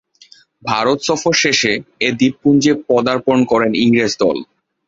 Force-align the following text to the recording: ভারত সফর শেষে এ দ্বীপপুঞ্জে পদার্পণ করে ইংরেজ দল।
ভারত 0.63 0.99
সফর 1.07 1.33
শেষে 1.43 1.73
এ 1.99 2.09
দ্বীপপুঞ্জে 2.19 2.73
পদার্পণ 2.89 3.37
করে 3.51 3.67
ইংরেজ 3.83 4.11
দল। 4.21 4.37